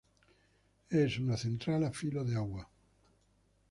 [0.89, 2.67] Es una central a filo de agua.